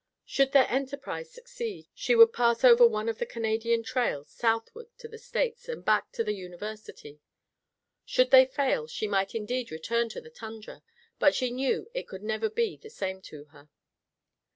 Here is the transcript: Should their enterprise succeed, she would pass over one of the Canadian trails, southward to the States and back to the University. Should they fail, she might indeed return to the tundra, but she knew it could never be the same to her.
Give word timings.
Should 0.25 0.51
their 0.51 0.67
enterprise 0.67 1.29
succeed, 1.31 1.85
she 1.93 2.15
would 2.15 2.33
pass 2.33 2.63
over 2.63 2.87
one 2.87 3.07
of 3.07 3.19
the 3.19 3.25
Canadian 3.27 3.83
trails, 3.83 4.31
southward 4.31 4.87
to 4.97 5.07
the 5.07 5.19
States 5.19 5.69
and 5.69 5.85
back 5.85 6.11
to 6.13 6.23
the 6.23 6.33
University. 6.33 7.19
Should 8.03 8.31
they 8.31 8.47
fail, 8.47 8.87
she 8.87 9.07
might 9.07 9.35
indeed 9.35 9.69
return 9.71 10.09
to 10.09 10.19
the 10.19 10.31
tundra, 10.31 10.81
but 11.19 11.35
she 11.35 11.51
knew 11.51 11.87
it 11.93 12.07
could 12.07 12.23
never 12.23 12.49
be 12.49 12.77
the 12.77 12.89
same 12.89 13.21
to 13.29 13.43
her. 13.53 13.69